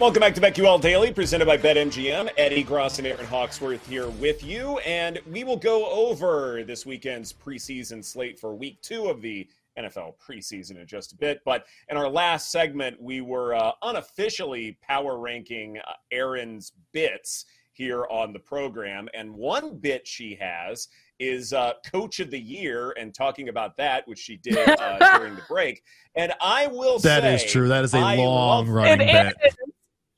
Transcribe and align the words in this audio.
Welcome 0.00 0.20
back 0.20 0.34
to 0.34 0.40
BetQL 0.40 0.80
Daily, 0.80 1.12
presented 1.12 1.46
by 1.46 1.56
BetMGM. 1.56 2.28
Ed 2.36 2.50
Egros 2.52 2.98
and 2.98 3.06
Erin 3.06 3.24
Hawksworth 3.26 3.86
here 3.88 4.08
with 4.08 4.42
you, 4.42 4.78
and 4.78 5.20
we 5.30 5.44
will 5.44 5.56
go 5.56 5.86
over 5.88 6.64
this 6.64 6.84
weekend's 6.84 7.32
preseason 7.32 8.04
slate 8.04 8.38
for 8.38 8.54
week 8.54 8.82
two 8.82 9.06
of 9.06 9.22
the 9.22 9.48
NFL 9.78 10.14
preseason 10.18 10.80
in 10.80 10.86
just 10.86 11.12
a 11.12 11.16
bit. 11.16 11.40
But 11.44 11.66
in 11.88 11.96
our 11.96 12.08
last 12.08 12.50
segment, 12.50 13.00
we 13.00 13.20
were 13.20 13.54
uh, 13.54 13.70
unofficially 13.82 14.76
power 14.82 15.16
ranking 15.16 15.78
uh, 15.78 15.92
Erin's 16.10 16.72
bits 16.92 17.46
here 17.72 18.04
on 18.10 18.32
the 18.32 18.38
program, 18.40 19.08
and 19.14 19.32
one 19.32 19.76
bit 19.78 20.06
she 20.08 20.34
has 20.40 20.88
is 21.20 21.52
uh, 21.52 21.72
Coach 21.92 22.18
of 22.18 22.30
the 22.32 22.38
Year, 22.38 22.92
and 22.98 23.14
talking 23.14 23.48
about 23.48 23.76
that, 23.76 24.06
which 24.08 24.18
she 24.18 24.36
did 24.38 24.68
uh, 24.80 25.18
during 25.18 25.36
the 25.36 25.42
break. 25.48 25.82
And 26.16 26.32
I 26.40 26.66
will 26.66 26.98
that 27.00 27.22
say 27.22 27.34
is 27.36 27.44
true. 27.44 27.68
That 27.68 27.84
is 27.84 27.94
a 27.94 27.98
I 27.98 28.16
long 28.16 28.66
love- 28.66 28.68
running 28.68 29.08
It 29.08 29.12
bet. 29.12 29.34
It 29.42 29.54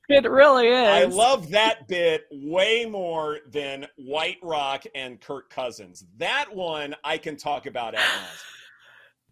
really 0.09 0.67
is. 0.67 0.87
I 0.87 1.03
love 1.03 1.49
that 1.51 1.87
bit 1.87 2.25
way 2.31 2.85
more 2.85 3.39
than 3.49 3.87
White 3.97 4.37
Rock 4.41 4.83
and 4.95 5.19
Kirk 5.19 5.49
Cousins. 5.49 6.05
That 6.17 6.53
one 6.53 6.95
I 7.03 7.17
can 7.17 7.37
talk 7.37 7.65
about 7.65 7.95
at 7.95 7.99
nauseam. 7.99 8.27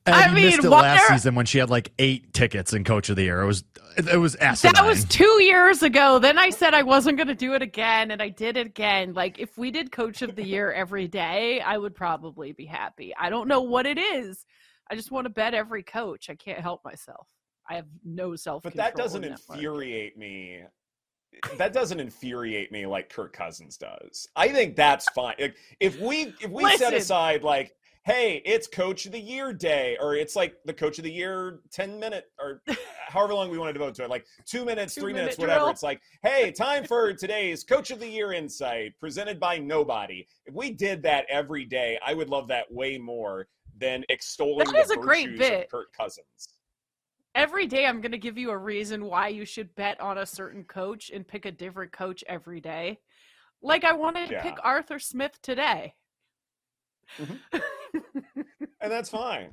And 0.07 0.15
I 0.15 0.27
you 0.27 0.35
mean, 0.35 0.45
missed 0.45 0.63
it 0.63 0.69
last 0.69 1.09
are- 1.09 1.13
season 1.15 1.33
when 1.33 1.47
she 1.47 1.57
had 1.57 1.71
like 1.71 1.91
eight 1.97 2.31
tickets 2.31 2.73
in 2.73 2.83
Coach 2.83 3.09
of 3.09 3.15
the 3.15 3.23
Year. 3.23 3.41
It 3.41 3.47
was 3.47 3.63
it 3.97 4.17
was 4.19 4.35
asinine. 4.35 4.73
That 4.73 4.85
was 4.85 5.03
two 5.05 5.41
years 5.41 5.81
ago. 5.81 6.19
Then 6.19 6.37
I 6.37 6.51
said 6.51 6.75
I 6.75 6.83
wasn't 6.83 7.17
going 7.17 7.27
to 7.27 7.33
do 7.35 7.53
it 7.55 7.63
again, 7.63 8.11
and 8.11 8.21
I 8.21 8.29
did 8.29 8.55
it 8.55 8.67
again. 8.67 9.13
Like, 9.13 9.39
if 9.39 9.57
we 9.57 9.71
did 9.71 9.91
Coach 9.91 10.21
of 10.21 10.35
the 10.35 10.43
Year 10.43 10.71
every 10.71 11.07
day, 11.07 11.59
I 11.59 11.77
would 11.79 11.95
probably 11.95 12.51
be 12.51 12.65
happy. 12.65 13.13
I 13.17 13.31
don't 13.31 13.47
know 13.47 13.61
what 13.61 13.87
it 13.87 13.97
is. 13.97 14.45
I 14.91 14.95
just 14.95 15.09
want 15.09 15.25
to 15.25 15.29
bet 15.31 15.55
every 15.55 15.81
coach. 15.81 16.29
I 16.29 16.35
can't 16.35 16.59
help 16.59 16.85
myself. 16.85 17.25
I 17.69 17.75
have 17.75 17.87
no 18.03 18.35
self 18.35 18.63
But 18.63 18.75
that 18.75 18.95
doesn't 18.95 19.23
infuriate 19.23 20.17
me. 20.17 20.61
That 21.57 21.73
doesn't 21.73 21.99
infuriate 21.99 22.71
me 22.71 22.85
like 22.85 23.09
Kirk 23.09 23.33
Cousins 23.33 23.77
does. 23.77 24.27
I 24.35 24.49
think 24.49 24.75
that's 24.75 25.09
fine. 25.09 25.35
Like, 25.39 25.55
if 25.79 25.99
we 25.99 26.33
if 26.41 26.49
we 26.49 26.77
set 26.77 26.93
aside 26.93 27.43
like, 27.43 27.75
hey, 28.05 28.41
it's 28.45 28.67
Coach 28.67 29.05
of 29.05 29.11
the 29.11 29.19
Year 29.19 29.51
day, 29.51 29.97
or 29.99 30.15
it's 30.15 30.35
like 30.35 30.55
the 30.65 30.73
Coach 30.73 30.97
of 30.97 31.03
the 31.03 31.11
Year 31.11 31.59
ten 31.71 31.99
minute 31.99 32.25
or 32.39 32.61
however 33.09 33.33
long 33.33 33.49
we 33.49 33.57
want 33.57 33.67
to 33.69 33.73
devote 33.73 33.95
to 33.95 34.03
it, 34.03 34.09
like 34.09 34.25
two 34.45 34.63
minutes, 34.63 34.93
three 34.93 35.11
Two-minute 35.11 35.17
minutes, 35.23 35.37
whatever. 35.37 35.59
drill. 35.61 35.71
It's 35.71 35.83
like, 35.83 35.99
hey, 36.23 36.51
time 36.51 36.85
for 36.85 37.11
today's 37.13 37.63
Coach 37.65 37.91
of 37.91 37.99
the 37.99 38.07
Year 38.07 38.31
insight 38.31 38.93
presented 38.99 39.37
by 39.37 39.57
nobody. 39.57 40.25
If 40.45 40.53
we 40.53 40.71
did 40.71 41.03
that 41.03 41.25
every 41.29 41.65
day, 41.65 41.99
I 42.05 42.13
would 42.13 42.29
love 42.29 42.47
that 42.47 42.71
way 42.71 42.97
more 42.97 43.47
than 43.77 44.05
extolling 44.07 44.67
That 44.67 44.73
the 44.75 44.81
is 44.81 44.91
a 44.91 44.95
great 44.97 45.31
virtues 45.31 45.39
bit. 45.39 45.63
of 45.65 45.69
Kirk 45.69 45.87
Cousins. 45.91 46.47
Every 47.35 47.67
day, 47.67 47.85
I'm 47.85 47.99
going 47.99 48.13
to 48.13 48.17
give 48.17 48.37
you 48.37 48.49
a 48.51 48.57
reason 48.57 49.03
why 49.05 49.27
you 49.27 49.43
should 49.43 49.75
bet 49.75 49.99
on 49.99 50.17
a 50.17 50.25
certain 50.25 50.63
coach 50.63 51.11
and 51.13 51.27
pick 51.27 51.45
a 51.45 51.51
different 51.51 51.91
coach 51.91 52.23
every 52.27 52.61
day. 52.61 52.99
Like 53.61 53.83
I 53.83 53.91
wanted 53.91 54.29
to 54.29 54.41
pick 54.41 54.55
Arthur 54.63 54.99
Smith 54.99 55.37
today. 55.41 55.95
Mm-hmm. 57.19 57.59
and 58.81 58.91
that's 58.91 59.09
fine. 59.09 59.49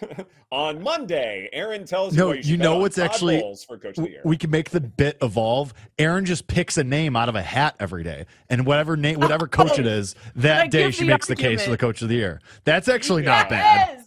On 0.52 0.80
Monday, 0.82 1.48
Erin 1.52 1.84
tells 1.86 2.14
you 2.14 2.20
No, 2.20 2.32
you, 2.32 2.42
you 2.42 2.56
know 2.56 2.78
what's 2.78 2.98
actually- 2.98 3.40
for 3.66 3.78
Coach 3.78 3.98
of 3.98 4.04
the 4.04 4.10
Year. 4.10 4.20
we 4.24 4.36
can 4.36 4.50
make 4.50 4.70
the 4.70 4.80
bit 4.80 5.16
evolve. 5.22 5.72
Erin 5.98 6.24
just 6.24 6.46
picks 6.46 6.76
a 6.76 6.84
name 6.84 7.16
out 7.16 7.28
of 7.28 7.34
a 7.34 7.42
hat 7.42 7.74
every 7.80 8.04
day, 8.04 8.26
and 8.48 8.64
whatever 8.64 8.96
name, 8.96 9.18
whatever 9.18 9.46
oh, 9.52 9.64
coach 9.64 9.78
it 9.78 9.86
is, 9.86 10.14
that 10.36 10.64
That 10.64 10.70
day 10.70 10.90
she 10.90 11.04
the 11.04 11.10
makes 11.10 11.26
the 11.26 11.34
case 11.34 11.64
for 11.64 11.70
the 11.70 11.78
coach 11.78 12.02
of 12.02 12.08
the 12.08 12.14
year. 12.14 12.40
That's 12.64 12.88
actually 12.88 13.22
not 13.22 13.48
bad. 13.48 14.04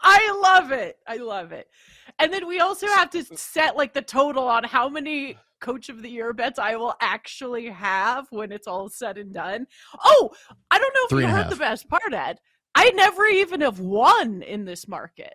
I 0.00 0.40
love 0.42 0.72
it. 0.72 0.98
I 1.06 1.16
love 1.16 1.52
it. 1.52 1.68
And 2.18 2.32
then 2.32 2.46
we 2.46 2.60
also 2.60 2.86
have 2.88 3.10
to 3.10 3.24
set 3.36 3.76
like 3.76 3.92
the 3.92 4.02
total 4.02 4.46
on 4.48 4.64
how 4.64 4.88
many 4.88 5.36
coach 5.60 5.88
of 5.88 6.02
the 6.02 6.10
year 6.10 6.32
bets 6.32 6.58
I 6.58 6.76
will 6.76 6.94
actually 7.00 7.68
have 7.68 8.26
when 8.30 8.52
it's 8.52 8.66
all 8.66 8.88
said 8.88 9.16
and 9.18 9.32
done. 9.32 9.66
Oh, 10.04 10.30
I 10.70 10.78
don't 10.78 10.94
know 10.94 11.04
if 11.04 11.10
Three 11.10 11.22
you 11.24 11.28
heard 11.28 11.42
half. 11.44 11.50
the 11.50 11.56
best 11.56 11.88
part, 11.88 12.12
Ed. 12.12 12.38
I 12.74 12.90
never 12.90 13.26
even 13.26 13.60
have 13.60 13.80
won 13.80 14.42
in 14.42 14.64
this 14.64 14.88
market. 14.88 15.34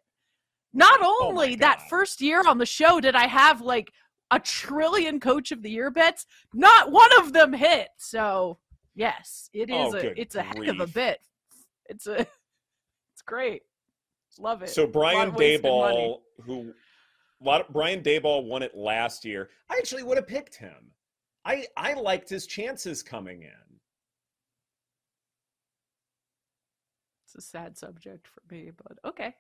Not 0.74 1.00
Oh 1.02 1.28
only 1.30 1.52
my 1.52 1.56
that 1.58 1.90
first 1.90 2.22
year 2.22 2.44
on 2.48 2.58
the 2.58 2.66
show 2.66 3.00
did 3.00 3.16
I 3.16 3.28
have 3.28 3.62
like 3.62 3.92
a 4.32 4.40
trillion 4.40 5.20
coach 5.20 5.52
of 5.52 5.64
the 5.64 5.70
year 5.72 5.90
bets, 5.90 6.26
not 6.54 6.92
one 6.92 7.10
of 7.20 7.32
them 7.34 7.54
hit. 7.54 7.88
So 7.98 8.60
yes, 8.96 9.50
it 9.54 9.70
is 9.70 9.94
Oh, 9.94 9.98
a 9.98 10.20
it's 10.20 10.36
a 10.36 10.44
heck 10.44 10.68
of 10.68 10.80
a 10.80 10.88
bit. 10.88 11.20
It's 11.88 12.06
a 12.08 12.20
it's 12.22 13.22
great. 13.26 13.62
Love 14.40 14.64
it. 14.64 14.70
so 14.70 14.86
Brian 14.88 15.30
of 15.30 15.36
wasted 15.36 15.64
money. 15.64 15.96
Daboll, 15.96 16.20
who 16.46 16.74
a 17.42 17.44
lot 17.44 17.62
of, 17.62 17.70
Brian 17.70 18.02
Daboll 18.02 18.46
won 18.46 18.64
it 18.64 18.76
last 18.76 19.26
year. 19.26 19.50
I 19.70 19.76
actually 19.78 20.04
would 20.04 20.18
have 20.18 20.28
picked 20.28 20.56
him. 20.56 20.92
I 21.46 21.66
I 21.76 21.94
liked 21.94 22.30
his 22.30 22.46
chances 22.46 23.04
coming 23.04 23.44
in. 23.44 23.52
It's 27.26 27.36
a 27.36 27.42
sad 27.42 27.78
subject 27.78 28.28
for 28.28 28.42
me, 28.54 28.72
but 28.76 28.98
okay. 29.06 29.34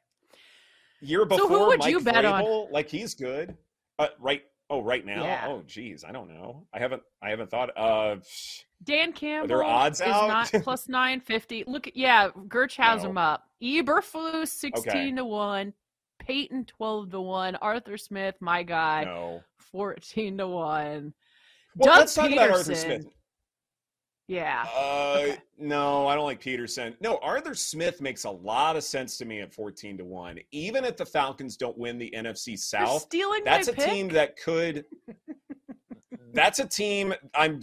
Year 1.02 1.22
So 1.22 1.25
before, 1.25 1.47
who 1.47 1.68
would 1.68 1.79
Mike 1.79 1.91
you 1.91 2.00
bet 2.02 2.25
on? 2.25 2.68
Like 2.72 2.90
he's 2.90 3.14
good. 3.14 3.56
Uh, 4.00 4.08
right. 4.19 4.44
Oh, 4.69 4.81
right 4.81 5.05
now. 5.05 5.23
Yeah. 5.23 5.45
Oh, 5.47 5.63
geez, 5.66 6.03
I 6.03 6.11
don't 6.11 6.28
know. 6.29 6.66
I 6.73 6.79
haven't. 6.79 7.01
I 7.22 7.29
haven't 7.29 7.50
thought. 7.50 7.69
of. 7.78 8.23
Dan 8.83 9.13
Campbell 9.13 9.63
odds 9.63 10.01
is 10.01 10.07
out? 10.07 10.28
not 10.28 10.51
plus 10.63 10.89
nine 10.89 11.22
fifty. 11.22 11.63
Look, 11.66 11.89
yeah, 11.95 12.29
Gerch 12.47 12.75
has 12.75 13.03
No. 13.03 13.09
him 13.11 13.17
up. 13.17 13.44
Eberflus 13.63 14.50
sixteen 14.50 14.91
Okay. 14.91 15.16
to 15.16 15.25
one, 15.25 15.73
Payton 16.19 16.66
twelve 16.66 17.11
to 17.11 17.22
one, 17.22 17.55
Arthur 17.55 17.97
Smith, 17.97 18.35
my 18.41 18.63
guy, 18.63 19.05
no. 19.05 19.41
fourteen 19.57 20.38
to 20.38 20.47
one. 20.47 21.13
Well, 21.75 21.89
Doug 21.94 21.99
let's 21.99 22.13
talk 22.13 22.31
about 22.31 22.51
Arthur 22.51 22.75
Smith. 22.75 23.05
Yeah, 24.28 24.66
Uh, 24.76 25.20
Okay. 25.24 25.38
no, 25.58 26.06
I 26.06 26.16
don't 26.16 26.26
like 26.26 26.42
Pederson. 26.42 26.96
No, 27.00 27.18
Arthur 27.20 27.56
Smith 27.56 28.02
makes 28.02 28.26
a 28.26 28.30
lot 28.30 28.76
of 28.76 28.84
sense 28.84 29.18
to 29.20 29.26
me 29.26 29.40
at 29.40 29.54
fourteen 29.54 29.98
to 29.98 30.04
one. 30.06 30.38
Even 30.52 30.84
if 30.84 30.98
the 30.98 31.06
Falcons 31.06 31.56
don't 31.56 31.78
win 31.78 31.98
the 31.98 32.12
NFC 32.14 32.50
You're 32.50 32.58
South, 32.58 33.02
stealing 33.04 33.42
that's 33.46 33.70
a 33.70 33.74
pick? 33.74 33.90
team 33.90 34.10
that 34.10 34.36
could. 34.38 34.84
that's 36.34 36.60
a 36.60 36.68
team. 36.68 37.14
I'm 37.34 37.62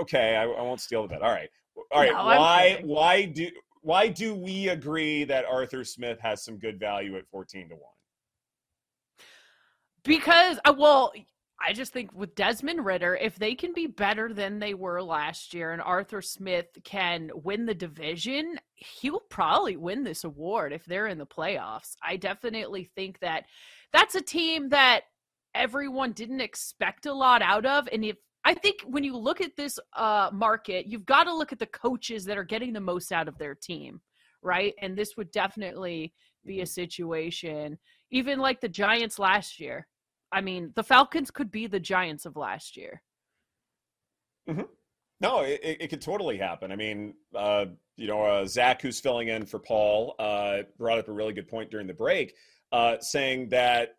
okay. 0.00 0.36
I, 0.36 0.44
I 0.44 0.62
won't 0.62 0.80
steal 0.80 1.02
the 1.02 1.08
bet. 1.08 1.20
All 1.22 1.30
right, 1.30 1.50
all 1.92 2.00
right. 2.00 2.12
No, 2.12 2.24
why? 2.24 2.80
Why 2.82 3.24
do? 3.26 3.50
Why 3.82 4.08
do 4.08 4.34
we 4.34 4.70
agree 4.70 5.24
that 5.24 5.44
Arthur 5.44 5.84
Smith 5.84 6.18
has 6.20 6.42
some 6.42 6.58
good 6.58 6.80
value 6.80 7.16
at 7.18 7.28
fourteen 7.28 7.68
to 7.68 7.74
one? 7.74 7.92
Because 10.02 10.58
uh, 10.64 10.74
well, 10.76 11.12
I 11.60 11.72
just 11.72 11.92
think 11.92 12.12
with 12.12 12.34
Desmond 12.34 12.84
Ridder, 12.84 13.16
if 13.16 13.36
they 13.36 13.54
can 13.54 13.72
be 13.72 13.86
better 13.86 14.32
than 14.32 14.58
they 14.58 14.74
were 14.74 15.02
last 15.02 15.54
year, 15.54 15.72
and 15.72 15.80
Arthur 15.80 16.20
Smith 16.20 16.66
can 16.84 17.30
win 17.34 17.64
the 17.64 17.74
division, 17.74 18.58
he'll 18.74 19.22
probably 19.30 19.76
win 19.76 20.04
this 20.04 20.24
award 20.24 20.72
if 20.72 20.84
they're 20.84 21.06
in 21.06 21.18
the 21.18 21.26
playoffs. 21.26 21.96
I 22.02 22.16
definitely 22.16 22.90
think 22.94 23.20
that 23.20 23.46
that's 23.92 24.14
a 24.14 24.20
team 24.20 24.68
that 24.68 25.04
everyone 25.54 26.12
didn't 26.12 26.42
expect 26.42 27.06
a 27.06 27.14
lot 27.14 27.40
out 27.40 27.64
of, 27.64 27.88
and 27.90 28.04
if 28.04 28.16
I 28.44 28.54
think 28.54 28.82
when 28.86 29.02
you 29.02 29.16
look 29.16 29.40
at 29.40 29.56
this 29.56 29.76
uh, 29.96 30.30
market, 30.32 30.86
you've 30.86 31.04
got 31.04 31.24
to 31.24 31.34
look 31.34 31.52
at 31.52 31.58
the 31.58 31.66
coaches 31.66 32.24
that 32.26 32.38
are 32.38 32.44
getting 32.44 32.72
the 32.72 32.80
most 32.80 33.10
out 33.10 33.26
of 33.26 33.38
their 33.38 33.56
team, 33.56 34.00
right? 34.40 34.72
And 34.80 34.96
this 34.96 35.16
would 35.16 35.32
definitely 35.32 36.12
be 36.44 36.60
a 36.60 36.66
situation, 36.66 37.76
even 38.12 38.38
like 38.38 38.60
the 38.60 38.68
Giants 38.68 39.18
last 39.18 39.58
year. 39.58 39.88
I 40.36 40.42
mean, 40.42 40.70
the 40.74 40.84
Falcons 40.84 41.30
could 41.30 41.50
be 41.50 41.66
the 41.66 41.80
Giants 41.80 42.26
of 42.26 42.36
last 42.36 42.76
year. 42.76 43.02
No, 45.18 45.40
it, 45.40 45.60
it, 45.62 45.76
it 45.80 45.88
could 45.88 46.02
totally 46.02 46.36
happen. 46.36 46.70
I 46.70 46.76
mean, 46.76 47.14
uh, 47.34 47.64
you 47.96 48.06
know, 48.06 48.22
uh, 48.22 48.46
Zach, 48.46 48.82
who's 48.82 49.00
filling 49.00 49.28
in 49.28 49.46
for 49.46 49.58
Paul, 49.58 50.14
uh, 50.18 50.58
brought 50.76 50.98
up 50.98 51.08
a 51.08 51.12
really 51.12 51.32
good 51.32 51.48
point 51.48 51.70
during 51.70 51.86
the 51.86 51.94
break, 51.94 52.34
uh, 52.70 52.98
saying 53.00 53.48
that 53.48 53.96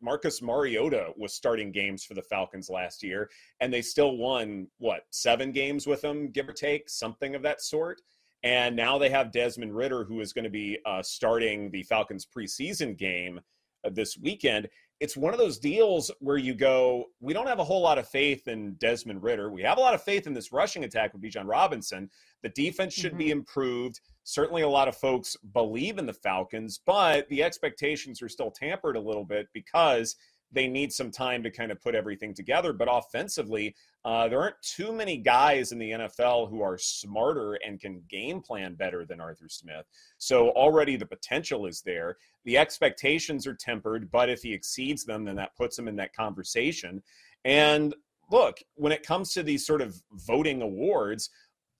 Marcus 0.00 0.40
Mariota 0.40 1.12
was 1.16 1.34
starting 1.34 1.72
games 1.72 2.04
for 2.04 2.14
the 2.14 2.22
Falcons 2.22 2.70
last 2.70 3.02
year, 3.02 3.28
and 3.58 3.72
they 3.72 3.82
still 3.82 4.16
won 4.16 4.68
what 4.78 5.06
seven 5.10 5.50
games 5.50 5.88
with 5.88 6.04
him, 6.04 6.30
give 6.30 6.48
or 6.48 6.52
take, 6.52 6.88
something 6.88 7.34
of 7.34 7.42
that 7.42 7.60
sort. 7.60 8.00
And 8.44 8.76
now 8.76 8.96
they 8.96 9.10
have 9.10 9.32
Desmond 9.32 9.74
Ridder, 9.74 10.04
who 10.04 10.20
is 10.20 10.32
going 10.32 10.44
to 10.44 10.50
be 10.50 10.78
uh, 10.86 11.02
starting 11.02 11.68
the 11.72 11.82
Falcons 11.82 12.24
preseason 12.24 12.96
game 12.96 13.40
uh, 13.84 13.90
this 13.92 14.16
weekend. 14.16 14.68
It's 15.00 15.16
one 15.16 15.32
of 15.32 15.38
those 15.38 15.58
deals 15.58 16.10
where 16.20 16.36
you 16.36 16.54
go, 16.54 17.06
we 17.20 17.32
don't 17.32 17.46
have 17.46 17.58
a 17.58 17.64
whole 17.64 17.80
lot 17.80 17.96
of 17.96 18.06
faith 18.06 18.48
in 18.48 18.74
Desmond 18.74 19.22
Ridder. 19.22 19.50
We 19.50 19.62
have 19.62 19.78
a 19.78 19.80
lot 19.80 19.94
of 19.94 20.02
faith 20.02 20.26
in 20.26 20.34
this 20.34 20.52
rushing 20.52 20.84
attack 20.84 21.14
with 21.14 21.22
Bijan 21.22 21.48
Robinson. 21.48 22.10
The 22.42 22.50
defense 22.50 22.92
should 22.92 23.16
be 23.16 23.24
mm-hmm. 23.24 23.38
improved. 23.38 24.00
Certainly, 24.24 24.62
a 24.62 24.68
lot 24.68 24.88
of 24.88 24.96
folks 24.96 25.36
believe 25.54 25.96
in 25.96 26.04
the 26.04 26.12
Falcons, 26.12 26.80
but 26.84 27.26
the 27.30 27.42
expectations 27.42 28.20
are 28.20 28.28
still 28.28 28.50
tampered 28.50 28.96
a 28.96 29.00
little 29.00 29.24
bit 29.24 29.46
because 29.54 30.16
they 30.52 30.66
need 30.66 30.92
some 30.92 31.10
time 31.10 31.42
to 31.42 31.50
kind 31.50 31.70
of 31.70 31.80
put 31.80 31.94
everything 31.94 32.34
together. 32.34 32.72
But 32.72 32.88
offensively, 32.90 33.74
uh, 34.04 34.28
there 34.28 34.40
aren't 34.40 34.60
too 34.62 34.92
many 34.92 35.16
guys 35.16 35.72
in 35.72 35.78
the 35.78 35.90
NFL 35.90 36.50
who 36.50 36.62
are 36.62 36.78
smarter 36.78 37.54
and 37.64 37.80
can 37.80 38.02
game 38.08 38.40
plan 38.40 38.74
better 38.74 39.04
than 39.04 39.20
Arthur 39.20 39.48
Smith. 39.48 39.86
So 40.18 40.50
already 40.50 40.96
the 40.96 41.06
potential 41.06 41.66
is 41.66 41.82
there. 41.82 42.16
The 42.44 42.58
expectations 42.58 43.46
are 43.46 43.54
tempered, 43.54 44.10
but 44.10 44.28
if 44.28 44.42
he 44.42 44.52
exceeds 44.52 45.04
them, 45.04 45.24
then 45.24 45.36
that 45.36 45.56
puts 45.56 45.78
him 45.78 45.88
in 45.88 45.96
that 45.96 46.14
conversation. 46.14 47.02
And 47.44 47.94
look, 48.30 48.58
when 48.74 48.92
it 48.92 49.06
comes 49.06 49.32
to 49.34 49.42
these 49.42 49.66
sort 49.66 49.82
of 49.82 50.02
voting 50.12 50.62
awards, 50.62 51.30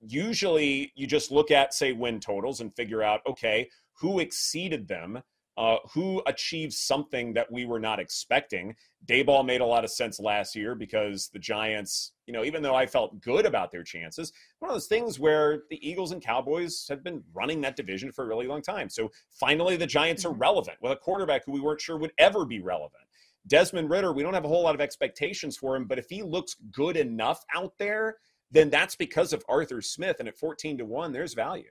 usually 0.01 0.93
you 0.95 1.07
just 1.07 1.31
look 1.31 1.51
at, 1.51 1.75
say, 1.75 1.93
win 1.93 2.21
totals 2.21 2.61
and 2.61 2.75
figure 2.75 3.03
out, 3.03 3.21
okay, 3.27 3.69
who 3.95 4.19
exceeded 4.19 4.89
them 4.89 5.23
uh, 5.57 5.77
who 5.93 6.23
achieved 6.27 6.73
something 6.73 7.35
that 7.35 7.51
we 7.51 7.65
were 7.65 7.81
not 7.81 7.99
expecting. 7.99 8.75
Daboll 9.07 9.45
made 9.45 9.61
a 9.61 9.67
lot 9.67 9.85
of 9.85 9.91
sense 9.91 10.21
last 10.21 10.55
year 10.55 10.75
because 10.75 11.29
the 11.33 11.39
Giants, 11.39 12.13
you 12.27 12.33
know, 12.33 12.45
even 12.45 12.63
though 12.63 12.75
I 12.75 12.87
felt 12.87 13.21
good 13.21 13.47
about 13.47 13.71
their 13.71 13.83
chances, 13.83 14.33
one 14.61 14.71
of 14.71 14.75
those 14.75 14.87
things 14.87 15.19
where 15.19 15.63
the 15.69 15.87
Eagles 15.87 16.13
and 16.13 16.23
Cowboys 16.23 16.87
have 16.89 17.03
been 17.03 17.23
running 17.35 17.61
that 17.63 17.77
division 17.77 18.13
for 18.13 18.25
a 18.25 18.29
really 18.29 18.47
long 18.47 18.63
time. 18.63 18.89
So 18.89 19.11
finally, 19.39 19.77
the 19.77 19.87
Giants 19.87 20.25
are 20.25 20.31
mm-hmm. 20.31 20.41
relevant 20.41 20.79
with 20.81 20.93
a 20.93 20.97
quarterback 20.97 21.45
who 21.45 21.53
we 21.53 21.61
weren't 21.61 21.81
sure 21.81 21.99
would 21.99 22.13
ever 22.19 22.45
be 22.45 22.61
relevant. 22.61 23.03
Desmond 23.47 23.91
Ridder, 23.91 24.13
we 24.13 24.23
don't 24.23 24.35
have 24.35 24.45
a 24.45 24.49
whole 24.49 24.63
lot 24.63 24.75
of 24.75 24.81
expectations 24.81 25.57
for 25.57 25.75
him, 25.75 25.87
but 25.87 25.99
if 25.99 26.07
he 26.09 26.23
looks 26.23 26.57
good 26.71 26.97
enough 26.97 27.43
out 27.55 27.73
there, 27.79 28.17
then 28.51 28.71
that's 28.71 28.97
because 28.97 29.33
of 29.33 29.45
Arthur 29.49 29.81
Smith. 29.81 30.17
And 30.21 30.29
at 30.29 30.39
14 30.39 30.79
to 30.79 30.85
1, 30.85 31.13
there's 31.13 31.35
value. 31.35 31.71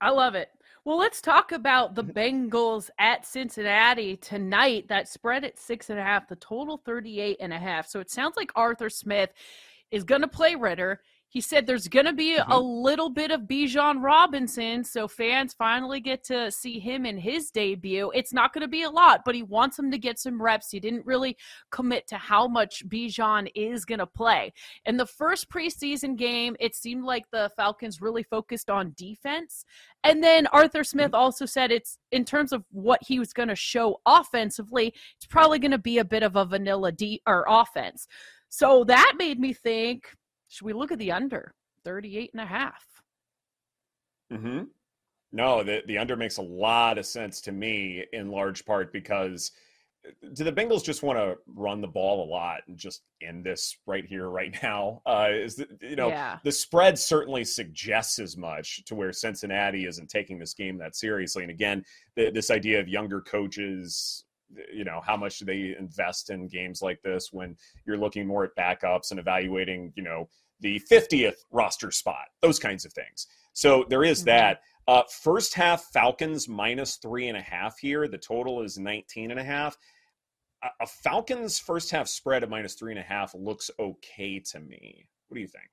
I 0.00 0.10
love 0.10 0.34
it. 0.34 0.48
Well, 0.84 0.98
let's 0.98 1.20
talk 1.20 1.52
about 1.52 1.94
the 1.94 2.02
Bengals 2.02 2.90
at 2.98 3.24
Cincinnati 3.24 4.16
tonight. 4.16 4.88
That 4.88 5.06
spread 5.06 5.44
at 5.44 5.56
six 5.56 5.90
and 5.90 5.98
a 5.98 6.02
half, 6.02 6.26
the 6.26 6.34
total 6.34 6.76
38 6.76 7.36
and 7.38 7.52
a 7.52 7.58
half. 7.58 7.86
So 7.86 8.00
it 8.00 8.10
sounds 8.10 8.36
like 8.36 8.50
Arthur 8.56 8.90
Smith 8.90 9.30
is 9.92 10.02
going 10.02 10.22
to 10.22 10.28
play 10.28 10.56
Ridder. 10.56 11.00
He 11.32 11.40
said 11.40 11.66
there's 11.66 11.88
going 11.88 12.04
to 12.04 12.12
be 12.12 12.36
mm-hmm. 12.36 12.52
a 12.52 12.60
little 12.60 13.08
bit 13.08 13.30
of 13.30 13.42
Bijan 13.42 14.02
Robinson, 14.02 14.84
so 14.84 15.08
fans 15.08 15.54
finally 15.54 15.98
get 15.98 16.22
to 16.24 16.52
see 16.52 16.78
him 16.78 17.06
in 17.06 17.16
his 17.16 17.50
debut. 17.50 18.12
It's 18.14 18.34
not 18.34 18.52
going 18.52 18.60
to 18.60 18.68
be 18.68 18.82
a 18.82 18.90
lot, 18.90 19.22
but 19.24 19.34
he 19.34 19.42
wants 19.42 19.78
him 19.78 19.90
to 19.92 19.96
get 19.96 20.18
some 20.18 20.42
reps. 20.42 20.70
He 20.70 20.78
didn't 20.78 21.06
really 21.06 21.38
commit 21.70 22.06
to 22.08 22.18
how 22.18 22.48
much 22.48 22.86
Bijan 22.86 23.50
is 23.54 23.86
going 23.86 24.00
to 24.00 24.06
play. 24.06 24.52
In 24.84 24.98
the 24.98 25.06
first 25.06 25.48
preseason 25.48 26.18
game, 26.18 26.54
it 26.60 26.74
seemed 26.74 27.04
like 27.04 27.24
the 27.30 27.50
Falcons 27.56 28.02
really 28.02 28.24
focused 28.24 28.68
on 28.68 28.92
defense. 28.94 29.64
And 30.04 30.22
then 30.22 30.46
Arthur 30.48 30.84
Smith 30.84 31.12
mm-hmm. 31.12 31.14
also 31.14 31.46
said 31.46 31.70
it's 31.70 31.96
in 32.10 32.26
terms 32.26 32.52
of 32.52 32.62
what 32.72 33.00
he 33.02 33.18
was 33.18 33.32
going 33.32 33.48
to 33.48 33.56
show 33.56 34.02
offensively, 34.04 34.92
it's 35.16 35.26
probably 35.26 35.58
going 35.58 35.70
to 35.70 35.78
be 35.78 35.96
a 35.96 36.04
bit 36.04 36.22
of 36.22 36.36
a 36.36 36.44
vanilla 36.44 36.92
D 36.92 37.22
or 37.26 37.46
offense. 37.48 38.06
So 38.50 38.84
that 38.84 39.14
made 39.16 39.40
me 39.40 39.54
think 39.54 40.14
should 40.52 40.66
we 40.66 40.74
look 40.74 40.92
at 40.92 40.98
the 40.98 41.10
under 41.10 41.54
38 41.86 42.30
and 42.34 42.42
a 42.42 42.46
half? 42.46 42.84
Mm-hmm. 44.30 44.64
No, 45.32 45.62
the, 45.62 45.80
the 45.86 45.96
under 45.96 46.14
makes 46.14 46.36
a 46.36 46.42
lot 46.42 46.98
of 46.98 47.06
sense 47.06 47.40
to 47.42 47.52
me 47.52 48.04
in 48.12 48.30
large 48.30 48.66
part 48.66 48.92
because 48.92 49.50
uh, 50.06 50.10
do 50.34 50.44
the 50.44 50.52
Bengals 50.52 50.84
just 50.84 51.02
want 51.02 51.18
to 51.18 51.38
run 51.46 51.80
the 51.80 51.88
ball 51.88 52.22
a 52.22 52.28
lot 52.30 52.60
and 52.68 52.76
just 52.76 53.00
end 53.22 53.46
this 53.46 53.78
right 53.86 54.04
here, 54.04 54.28
right 54.28 54.54
now? 54.62 55.00
Uh, 55.06 55.28
is 55.32 55.56
the, 55.56 55.66
you 55.80 55.96
know 55.96 56.08
yeah. 56.08 56.38
the 56.44 56.52
spread 56.52 56.98
certainly 56.98 57.44
suggests 57.44 58.18
as 58.18 58.36
much 58.36 58.84
to 58.84 58.94
where 58.94 59.12
Cincinnati 59.12 59.86
isn't 59.86 60.10
taking 60.10 60.38
this 60.38 60.52
game 60.52 60.76
that 60.76 60.94
seriously. 60.94 61.44
And 61.44 61.50
again, 61.50 61.82
the, 62.14 62.30
this 62.30 62.50
idea 62.50 62.78
of 62.78 62.88
younger 62.88 63.22
coaches, 63.22 64.24
you 64.72 64.84
know, 64.84 65.00
how 65.04 65.16
much 65.16 65.38
do 65.38 65.44
they 65.44 65.74
invest 65.78 66.30
in 66.30 66.48
games 66.48 66.82
like 66.82 67.00
this 67.02 67.32
when 67.32 67.56
you're 67.86 67.98
looking 67.98 68.26
more 68.26 68.44
at 68.44 68.56
backups 68.56 69.10
and 69.10 69.20
evaluating, 69.20 69.92
you 69.96 70.02
know, 70.02 70.28
the 70.60 70.80
50th 70.90 71.36
roster 71.50 71.90
spot, 71.90 72.26
those 72.40 72.58
kinds 72.58 72.84
of 72.84 72.92
things. 72.92 73.26
So 73.52 73.84
there 73.88 74.04
is 74.04 74.20
mm-hmm. 74.20 74.26
that. 74.26 74.60
Uh, 74.88 75.02
first 75.22 75.54
half 75.54 75.84
Falcons 75.92 76.48
minus 76.48 76.96
three 76.96 77.28
and 77.28 77.36
a 77.36 77.42
half 77.42 77.78
here. 77.78 78.08
The 78.08 78.18
total 78.18 78.62
is 78.62 78.78
19 78.78 79.30
and 79.30 79.38
a 79.38 79.44
half. 79.44 79.76
A, 80.64 80.68
a 80.80 80.86
Falcons 80.86 81.58
first 81.58 81.90
half 81.90 82.08
spread 82.08 82.42
of 82.42 82.50
minus 82.50 82.74
three 82.74 82.92
and 82.92 82.98
a 82.98 83.04
half 83.04 83.34
looks 83.34 83.70
okay 83.78 84.40
to 84.40 84.60
me. 84.60 85.06
What 85.28 85.36
do 85.36 85.40
you 85.40 85.48
think? 85.48 85.68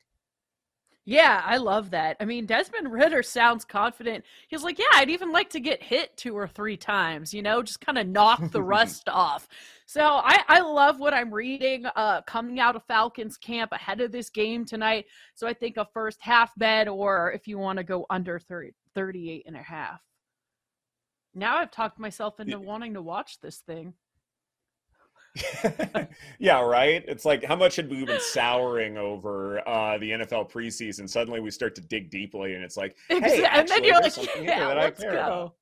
Yeah, 1.09 1.41
I 1.43 1.57
love 1.57 1.89
that. 1.89 2.17
I 2.19 2.25
mean, 2.25 2.45
Desmond 2.45 2.91
Ridder 2.91 3.23
sounds 3.23 3.65
confident. 3.65 4.23
He's 4.47 4.61
like, 4.63 4.77
yeah, 4.77 4.85
I'd 4.93 5.09
even 5.09 5.31
like 5.31 5.49
to 5.49 5.59
get 5.59 5.81
hit 5.81 6.15
two 6.15 6.37
or 6.37 6.47
three 6.47 6.77
times, 6.77 7.33
you 7.33 7.41
know, 7.41 7.63
just 7.63 7.81
kind 7.81 7.97
of 7.97 8.07
knock 8.07 8.51
the 8.51 8.61
rust 8.61 9.09
off. 9.09 9.47
So 9.87 10.03
I, 10.03 10.43
I 10.47 10.59
love 10.59 10.99
what 10.99 11.15
I'm 11.15 11.33
reading 11.33 11.87
uh, 11.95 12.21
coming 12.27 12.59
out 12.59 12.75
of 12.75 12.83
Falcons 12.83 13.37
camp 13.37 13.71
ahead 13.71 14.01
of 14.01 14.11
this 14.11 14.29
game 14.29 14.65
tonight. 14.65 15.07
So 15.33 15.47
I 15.47 15.53
think 15.55 15.77
a 15.77 15.87
first 15.95 16.21
half 16.21 16.51
bet, 16.57 16.87
or 16.87 17.31
if 17.31 17.47
you 17.47 17.57
want 17.57 17.77
to 17.77 17.83
go 17.83 18.05
under 18.11 18.37
30, 18.37 18.75
38 18.93 19.45
and 19.47 19.55
a 19.55 19.63
half. 19.63 20.01
Now 21.33 21.57
I've 21.57 21.71
talked 21.71 21.97
myself 21.97 22.39
into 22.39 22.59
wanting 22.59 22.93
to 22.93 23.01
watch 23.01 23.39
this 23.41 23.63
thing. 23.65 23.95
yeah, 26.39 26.61
right. 26.61 27.03
It's 27.07 27.25
like 27.25 27.43
how 27.43 27.55
much 27.55 27.75
had 27.75 27.89
we 27.89 28.05
been 28.05 28.19
souring 28.19 28.97
over 28.97 29.67
uh, 29.67 29.97
the 29.97 30.11
NFL 30.11 30.51
preseason? 30.51 31.09
Suddenly 31.09 31.39
we 31.39 31.51
start 31.51 31.75
to 31.75 31.81
dig 31.81 32.09
deeply, 32.09 32.55
and 32.55 32.63
it's 32.63 32.77
like, 32.77 32.97
hey, 33.07 33.45
and 33.49 33.67
then 33.67 33.83
you're 33.83 34.01
like, 34.01 34.15
yeah, 34.41 34.67
let's 34.67 35.01
go. 35.01 35.09
About. 35.09 35.55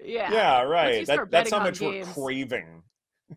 Yeah, 0.00 0.32
yeah, 0.32 0.62
right. 0.62 1.06
That, 1.06 1.30
that's 1.30 1.50
how 1.50 1.58
much 1.58 1.80
games. 1.80 2.06
we're 2.06 2.12
craving. 2.12 2.82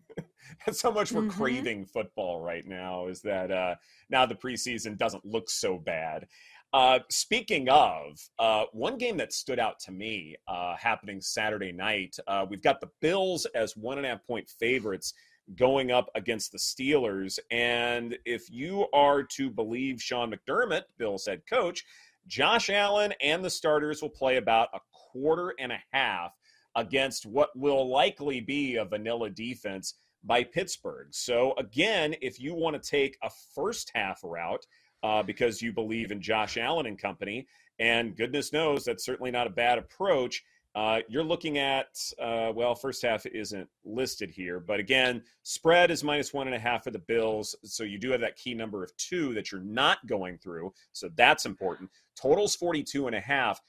that's 0.66 0.80
how 0.80 0.90
much 0.90 1.10
we're 1.12 1.22
mm-hmm. 1.22 1.40
craving 1.40 1.86
football 1.86 2.40
right 2.40 2.66
now. 2.66 3.06
Is 3.06 3.22
that 3.22 3.50
uh, 3.50 3.74
now 4.10 4.26
the 4.26 4.34
preseason 4.34 4.96
doesn't 4.96 5.24
look 5.24 5.50
so 5.50 5.78
bad. 5.78 6.26
Uh, 6.72 7.00
speaking 7.10 7.68
of, 7.68 8.18
uh, 8.38 8.64
one 8.72 8.96
game 8.96 9.18
that 9.18 9.32
stood 9.32 9.58
out 9.58 9.78
to 9.78 9.92
me 9.92 10.34
uh, 10.48 10.74
happening 10.76 11.20
Saturday 11.20 11.70
night, 11.70 12.16
uh, 12.26 12.46
we've 12.48 12.62
got 12.62 12.80
the 12.80 12.88
Bills 13.02 13.46
as 13.54 13.76
one 13.76 13.98
and 13.98 14.06
a 14.06 14.10
half 14.10 14.26
point 14.26 14.48
favorites 14.58 15.12
going 15.56 15.90
up 15.90 16.08
against 16.14 16.52
the 16.52 16.58
Steelers. 16.58 17.38
And 17.50 18.16
if 18.24 18.50
you 18.50 18.86
are 18.92 19.22
to 19.22 19.50
believe 19.50 20.02
Sean 20.02 20.32
McDermott, 20.32 20.84
Bill's 20.98 21.26
head 21.26 21.42
coach, 21.48 21.84
Josh 22.26 22.70
Allen 22.70 23.12
and 23.20 23.44
the 23.44 23.50
starters 23.50 24.00
will 24.00 24.10
play 24.10 24.36
about 24.36 24.68
a 24.74 24.80
quarter 24.92 25.54
and 25.58 25.72
a 25.72 25.82
half 25.92 26.32
against 26.74 27.26
what 27.26 27.50
will 27.56 27.90
likely 27.90 28.40
be 28.40 28.76
a 28.76 28.84
vanilla 28.84 29.30
defense 29.30 29.94
by 30.24 30.44
Pittsburgh. 30.44 31.08
So, 31.10 31.54
again, 31.58 32.14
if 32.22 32.40
you 32.40 32.54
want 32.54 32.80
to 32.80 32.90
take 32.90 33.18
a 33.22 33.30
first 33.54 33.90
half 33.94 34.20
route 34.22 34.66
uh, 35.02 35.22
because 35.22 35.60
you 35.60 35.72
believe 35.72 36.12
in 36.12 36.22
Josh 36.22 36.56
Allen 36.56 36.86
and 36.86 36.98
company, 36.98 37.46
and 37.78 38.16
goodness 38.16 38.52
knows 38.52 38.84
that's 38.84 39.04
certainly 39.04 39.32
not 39.32 39.48
a 39.48 39.50
bad 39.50 39.78
approach, 39.78 40.44
uh, 40.74 41.00
you're 41.06 41.24
looking 41.24 41.58
at, 41.58 41.98
uh, 42.20 42.50
well, 42.54 42.74
first 42.74 43.02
half 43.02 43.26
isn't 43.26 43.68
listed 43.84 44.30
here, 44.30 44.58
but 44.58 44.80
again, 44.80 45.22
spread 45.42 45.90
is 45.90 46.02
minus 46.02 46.32
one 46.32 46.46
and 46.46 46.56
a 46.56 46.58
half 46.58 46.84
for 46.84 46.90
the 46.90 46.98
Bills. 46.98 47.54
So 47.62 47.84
you 47.84 47.98
do 47.98 48.10
have 48.10 48.22
that 48.22 48.36
key 48.36 48.54
number 48.54 48.82
of 48.82 48.96
two 48.96 49.34
that 49.34 49.52
you're 49.52 49.60
not 49.60 50.06
going 50.06 50.38
through. 50.38 50.72
So 50.92 51.10
that's 51.14 51.44
important. 51.44 51.90
Totals 52.16 52.56
42 52.56 53.06
and 53.06 53.16
a 53.16 53.20
half. 53.20 53.60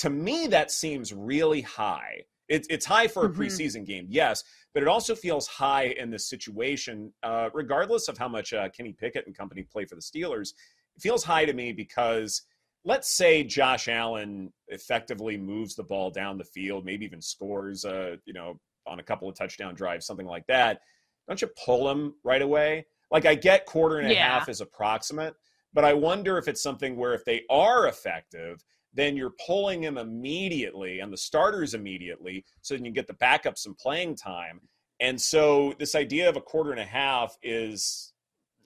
To 0.00 0.10
me, 0.10 0.46
that 0.48 0.70
seems 0.70 1.14
really 1.14 1.62
high. 1.62 2.24
It, 2.48 2.66
it's 2.68 2.84
high 2.84 3.06
for 3.06 3.24
a 3.24 3.28
mm-hmm. 3.28 3.40
preseason 3.40 3.86
game, 3.86 4.06
yes, 4.10 4.44
but 4.74 4.82
it 4.82 4.88
also 4.88 5.14
feels 5.14 5.46
high 5.46 5.94
in 5.98 6.10
this 6.10 6.28
situation, 6.28 7.12
uh, 7.22 7.48
regardless 7.54 8.08
of 8.08 8.18
how 8.18 8.28
much 8.28 8.52
uh, 8.52 8.68
Kenny 8.68 8.92
Pickett 8.92 9.26
and 9.26 9.36
company 9.36 9.62
play 9.62 9.86
for 9.86 9.94
the 9.94 10.00
Steelers. 10.00 10.52
It 10.96 11.00
feels 11.00 11.24
high 11.24 11.44
to 11.44 11.52
me 11.52 11.72
because 11.72 12.42
let's 12.84 13.10
say 13.10 13.44
Josh 13.44 13.88
Allen 13.88 14.52
effectively 14.68 15.36
moves 15.36 15.74
the 15.74 15.82
ball 15.82 16.10
down 16.10 16.38
the 16.38 16.44
field, 16.44 16.84
maybe 16.84 17.04
even 17.04 17.20
scores, 17.20 17.84
uh, 17.84 18.16
you 18.24 18.32
know, 18.32 18.58
on 18.86 19.00
a 19.00 19.02
couple 19.02 19.28
of 19.28 19.36
touchdown 19.36 19.74
drives, 19.74 20.06
something 20.06 20.26
like 20.26 20.46
that. 20.46 20.80
Don't 21.28 21.40
you 21.40 21.48
pull 21.64 21.90
him 21.90 22.14
right 22.24 22.42
away? 22.42 22.86
Like 23.10 23.26
I 23.26 23.34
get 23.34 23.66
quarter 23.66 23.98
and 23.98 24.08
a 24.08 24.14
yeah. 24.14 24.28
half 24.28 24.48
is 24.48 24.60
approximate, 24.60 25.34
but 25.72 25.84
I 25.84 25.92
wonder 25.92 26.38
if 26.38 26.48
it's 26.48 26.62
something 26.62 26.96
where 26.96 27.14
if 27.14 27.24
they 27.24 27.42
are 27.50 27.86
effective, 27.86 28.64
then 28.92 29.16
you're 29.16 29.34
pulling 29.46 29.82
him 29.82 29.98
immediately 29.98 31.00
and 31.00 31.12
the 31.12 31.16
starters 31.16 31.74
immediately, 31.74 32.44
so 32.60 32.74
then 32.74 32.84
you 32.84 32.90
get 32.90 33.06
the 33.06 33.14
backup 33.14 33.56
some 33.58 33.74
playing 33.74 34.16
time. 34.16 34.60
And 34.98 35.20
so 35.20 35.74
this 35.78 35.94
idea 35.94 36.28
of 36.28 36.36
a 36.36 36.40
quarter 36.40 36.72
and 36.72 36.80
a 36.80 36.84
half 36.84 37.36
is 37.42 38.12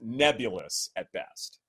nebulous 0.00 0.90
at 0.96 1.12
best. 1.12 1.60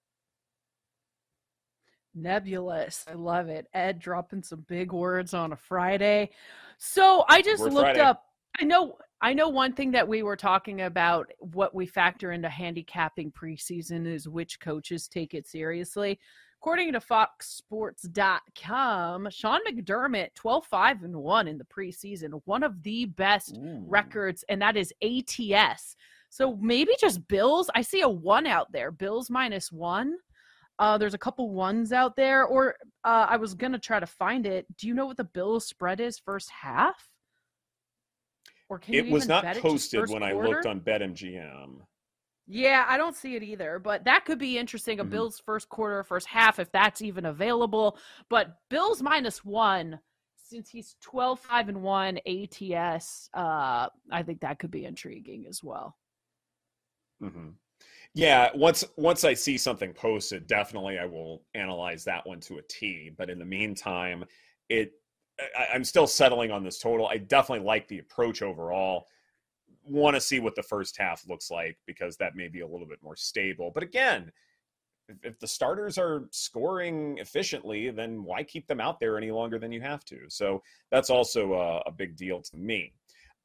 Nebulous. 2.15 3.03
I 3.07 3.13
love 3.13 3.49
it. 3.49 3.67
Ed 3.73 3.99
dropping 3.99 4.43
some 4.43 4.65
big 4.67 4.93
words 4.93 5.33
on 5.33 5.51
a 5.51 5.57
Friday. 5.57 6.29
So 6.77 7.25
I 7.29 7.41
just 7.41 7.63
Word 7.63 7.73
looked 7.73 7.87
Friday. 7.87 7.99
up. 7.99 8.23
I 8.59 8.63
know 8.63 8.97
I 9.21 9.33
know 9.33 9.49
one 9.49 9.73
thing 9.73 9.91
that 9.91 10.07
we 10.07 10.23
were 10.23 10.35
talking 10.35 10.81
about 10.81 11.31
what 11.39 11.73
we 11.73 11.85
factor 11.85 12.31
into 12.31 12.49
handicapping 12.49 13.31
preseason 13.31 14.05
is 14.05 14.29
which 14.29 14.59
coaches 14.59 15.07
take 15.07 15.33
it 15.33 15.47
seriously. 15.47 16.19
According 16.61 16.93
to 16.93 16.99
foxsports.com, 16.99 19.29
Sean 19.29 19.59
McDermott 19.67 20.29
12-5 20.33 21.03
and 21.03 21.15
1 21.15 21.47
in 21.47 21.57
the 21.57 21.65
preseason, 21.65 22.41
one 22.45 22.63
of 22.63 22.81
the 22.83 23.05
best 23.05 23.57
Ooh. 23.57 23.83
records 23.87 24.43
and 24.49 24.61
that 24.61 24.77
is 24.77 24.93
ATS. 25.01 25.95
So 26.29 26.57
maybe 26.57 26.91
just 26.99 27.27
Bills. 27.27 27.69
I 27.75 27.81
see 27.81 28.01
a 28.01 28.09
1 28.09 28.47
out 28.47 28.71
there. 28.71 28.91
Bills 28.91 29.29
minus 29.29 29.71
1. 29.71 30.15
Uh, 30.77 30.97
there's 30.97 31.13
a 31.13 31.17
couple 31.17 31.49
ones 31.51 31.93
out 31.93 32.15
there, 32.15 32.43
or 32.45 32.75
uh, 33.03 33.27
I 33.29 33.37
was 33.37 33.53
gonna 33.53 33.79
try 33.79 33.99
to 33.99 34.05
find 34.07 34.45
it. 34.45 34.65
Do 34.77 34.87
you 34.87 34.93
know 34.93 35.05
what 35.05 35.17
the 35.17 35.23
Bills 35.23 35.65
spread 35.65 35.99
is 35.99 36.19
first 36.19 36.49
half? 36.49 37.09
Or 38.67 38.79
can 38.79 38.95
it 38.95 39.07
was 39.11 39.27
not 39.27 39.45
posted 39.57 40.01
when 40.09 40.21
quarter? 40.21 40.25
I 40.25 40.33
looked 40.33 40.65
on 40.65 40.81
BetMGM. 40.81 41.85
Yeah, 42.47 42.85
I 42.87 42.97
don't 42.97 43.15
see 43.15 43.35
it 43.35 43.43
either, 43.43 43.79
but 43.79 44.03
that 44.03 44.25
could 44.25 44.37
be 44.37 44.57
interesting. 44.57 44.99
A 44.99 45.05
Mhm. 45.05 45.09
Bills 45.11 45.39
first 45.39 45.69
quarter, 45.69 46.03
first 46.03 46.27
half, 46.27 46.59
if 46.59 46.71
that's 46.71 47.01
even 47.01 47.25
available. 47.25 47.97
But 48.29 48.57
Bills 48.69 49.01
minus 49.01 49.43
one, 49.43 49.99
since 50.35 50.69
he's 50.69 50.95
12, 51.01 51.39
5, 51.39 51.69
and 51.69 51.81
1 51.81 52.19
ATS, 52.25 53.29
uh, 53.33 53.89
I 54.11 54.23
think 54.23 54.41
that 54.41 54.59
could 54.59 54.71
be 54.71 54.85
intriguing 54.85 55.47
as 55.47 55.63
well. 55.63 55.97
hmm 57.19 57.49
Yeah, 58.15 58.49
once 58.55 58.85
once 58.95 59.25
I 59.25 59.33
see 59.33 59.57
something 59.57 59.91
posted, 59.93 60.47
definitely 60.47 60.97
I 60.97 61.05
will 61.05 61.43
analyze 61.53 62.05
that 62.05 62.25
one 62.25 62.39
to 62.41 62.57
a 62.57 62.61
T. 62.61 63.11
But 63.15 63.29
in 63.29 63.37
the 63.37 63.45
meantime, 63.45 64.23
it 64.69 64.93
I, 65.57 65.67
I'm 65.73 65.83
still 65.83 66.07
settling 66.07 66.49
on 66.49 66.63
this 66.63 66.79
total. 66.79 67.07
I 67.07 67.17
definitely 67.17 67.65
like 67.65 67.89
the 67.89 67.99
approach 67.99 68.41
overall. 68.41 69.07
Want 69.83 70.15
to 70.15 70.21
see 70.21 70.39
what 70.39 70.55
the 70.55 70.63
first 70.63 70.97
half 70.97 71.27
looks 71.27 71.51
like 71.51 71.77
because 71.85 72.15
that 72.17 72.37
may 72.37 72.47
be 72.47 72.61
a 72.61 72.67
little 72.67 72.87
bit 72.87 73.03
more 73.03 73.17
stable. 73.17 73.69
But 73.73 73.83
again, 73.83 74.31
if, 75.21 75.37
the 75.39 75.47
starters 75.47 75.97
are 75.97 76.23
scoring 76.31 77.17
efficiently, 77.17 77.91
then 77.91 78.23
why 78.23 78.43
keep 78.43 78.65
them 78.65 78.79
out 78.79 78.99
there 78.99 79.17
any 79.17 79.29
longer 79.29 79.59
than 79.59 79.73
you 79.73 79.81
have 79.81 80.05
to? 80.05 80.21
So 80.29 80.63
that's 80.89 81.09
also 81.09 81.53
a, 81.53 81.89
a 81.89 81.91
big 81.91 82.15
deal 82.15 82.41
to 82.41 82.57
me. 82.57 82.93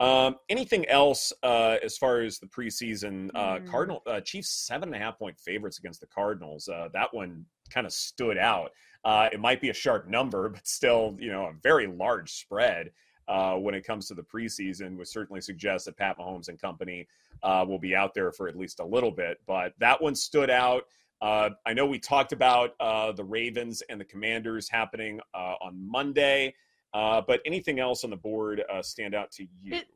Um, 0.01 0.37
anything 0.49 0.89
else 0.89 1.31
uh, 1.43 1.77
as 1.83 1.99
far 1.99 2.23
as 2.23 2.39
the 2.39 2.47
preseason 2.47 3.31
uh, 3.35 3.59
Mm. 3.59 3.71
Cardinal 3.71 4.03
uh, 4.07 4.21
Chiefs 4.21 4.49
seven 4.49 4.89
and 4.89 4.97
a 4.97 4.99
half 4.99 5.19
point 5.19 5.39
favorites 5.39 5.79
against 5.79 6.01
the 6.01 6.07
Cardinals? 6.07 6.69
Uh, 6.69 6.89
that 6.95 7.13
one 7.13 7.45
kind 7.69 7.87
of 7.87 7.93
stood 7.93 8.39
out. 8.39 8.71
Uh, 9.05 9.29
it 9.33 9.41
might 9.41 9.61
be 9.61 9.69
a 9.69 9.75
sharp 9.75 10.09
number, 10.09 10.49
but 10.49 10.67
still, 10.67 11.17
you 11.19 11.31
know, 11.31 11.45
a 11.45 11.53
very 11.63 11.87
large 11.87 12.33
spread 12.33 12.91
uh, 13.29 13.55
when 13.55 13.75
it 13.75 13.85
comes 13.85 14.09
to 14.09 14.15
the 14.15 14.23
preseason, 14.23 14.97
would 14.97 15.07
certainly 15.07 15.41
suggest 15.41 15.85
that 15.85 15.97
Pat 15.97 16.19
Mahomes 16.19 16.49
and 16.49 16.61
company 16.61 17.07
uh, 17.43 17.65
will 17.69 17.79
be 17.79 17.95
out 17.95 18.13
there 18.15 18.33
for 18.33 18.49
at 18.49 18.57
least 18.57 18.81
a 18.81 18.85
little 18.85 19.11
bit. 19.13 19.39
But 19.47 19.75
that 19.79 20.01
one 20.03 20.15
stood 20.15 20.51
out. 20.51 20.85
Uh, 21.23 21.51
I 21.67 21.75
know 21.75 21.87
we 21.87 21.99
talked 21.99 22.33
about 22.33 22.71
uh, 22.81 23.13
the 23.13 23.25
Ravens 23.25 23.83
and 23.91 24.01
the 24.01 24.05
Commanders 24.07 24.69
happening 24.71 25.21
uh, 25.35 25.55
on 25.61 25.77
Monday. 25.79 26.55
Uh, 26.93 27.21
but 27.27 27.41
anything 27.47 27.79
else 27.79 28.03
on 28.05 28.11
the 28.11 28.17
board 28.17 28.63
uh, 28.73 28.83
stand 28.83 29.15
out 29.15 29.31
to 29.33 29.47
you? 29.63 29.75
It- 29.77 29.89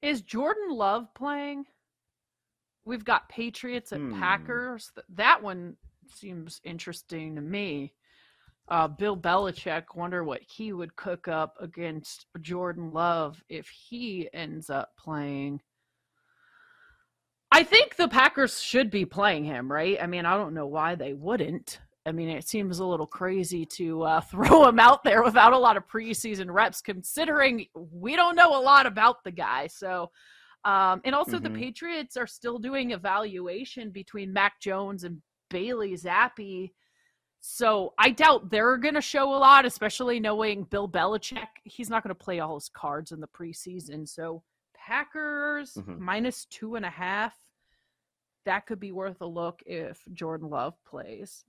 Is 0.00 0.22
Jordan 0.22 0.70
Love 0.70 1.12
playing? 1.14 1.64
We've 2.84 3.04
got 3.04 3.28
Patriots 3.28 3.92
at 3.92 4.00
Hmm. 4.00 4.18
Packers. 4.18 4.90
That 5.10 5.42
one 5.42 5.76
seems 6.08 6.60
interesting 6.64 7.36
to 7.36 7.40
me. 7.42 7.94
Uh, 8.68 8.88
Bill 8.88 9.16
Belichick, 9.16 9.94
wonder 9.94 10.24
what 10.24 10.40
he 10.42 10.72
would 10.72 10.96
cook 10.96 11.28
up 11.28 11.54
against 11.60 12.26
Jordan 12.40 12.90
Love 12.92 13.42
if 13.48 13.68
he 13.68 14.28
ends 14.32 14.70
up 14.70 14.90
playing. 14.96 15.60
I 17.50 17.64
think 17.64 17.96
the 17.96 18.08
Packers 18.08 18.60
should 18.60 18.90
be 18.90 19.04
playing 19.04 19.44
him, 19.44 19.70
right? 19.70 19.98
I 20.00 20.06
mean, 20.06 20.24
I 20.24 20.36
don't 20.36 20.54
know 20.54 20.66
why 20.66 20.94
they 20.94 21.12
wouldn't. 21.12 21.80
I 22.04 22.12
mean, 22.12 22.28
it 22.28 22.48
seems 22.48 22.80
a 22.80 22.84
little 22.84 23.06
crazy 23.06 23.64
to 23.76 24.02
uh, 24.02 24.20
throw 24.30 24.66
him 24.68 24.78
out 24.80 25.04
there 25.04 25.22
without 25.22 25.52
a 25.52 25.58
lot 25.58 25.76
of 25.76 25.86
preseason 25.86 26.50
reps, 26.52 26.80
considering 26.80 27.66
we 27.74 28.16
don't 28.16 28.36
know 28.36 28.56
a 28.56 28.60
lot 28.60 28.86
about 28.86 29.22
the 29.24 29.30
guy. 29.30 29.68
So, 29.68 30.10
um, 30.64 31.00
and 31.04 31.14
also 31.14 31.38
the 31.38 31.48
Mhm. 31.48 31.58
Patriots 31.58 32.16
are 32.16 32.26
still 32.26 32.58
doing 32.58 32.90
evaluation 32.90 33.90
between 33.90 34.32
Mac 34.32 34.60
Jones 34.60 35.04
and 35.04 35.22
Bailey 35.50 35.92
Zappe. 35.94 36.72
So 37.40 37.92
I 37.98 38.10
doubt 38.10 38.50
they're 38.50 38.76
going 38.76 38.94
to 38.94 39.00
show 39.00 39.34
a 39.34 39.38
lot, 39.38 39.64
especially 39.64 40.20
knowing 40.20 40.62
Bill 40.64 40.88
Belichick. 40.88 41.48
He's 41.64 41.90
not 41.90 42.04
going 42.04 42.14
to 42.14 42.24
play 42.24 42.38
all 42.38 42.54
his 42.54 42.68
cards 42.68 43.10
in 43.10 43.20
the 43.20 43.26
preseason. 43.28 44.08
So 44.08 44.44
Packers 44.74 45.74
Mhm. 45.74 45.98
minus 45.98 46.44
two 46.46 46.74
and 46.76 46.84
a 46.84 46.90
half. 46.90 47.36
That 48.44 48.66
could 48.66 48.80
be 48.80 48.90
worth 48.92 49.20
a 49.20 49.26
look 49.26 49.62
if 49.66 50.04
Jordan 50.12 50.50
Love 50.50 50.74
plays. 50.84 51.44